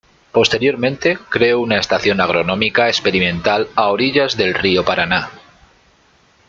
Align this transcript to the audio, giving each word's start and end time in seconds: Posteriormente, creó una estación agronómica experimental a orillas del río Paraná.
Posteriormente, 0.31 1.19
creó 1.29 1.59
una 1.59 1.77
estación 1.77 2.21
agronómica 2.21 2.87
experimental 2.87 3.67
a 3.75 3.89
orillas 3.91 4.35
del 4.35 4.55
río 4.55 4.83
Paraná. 4.83 5.29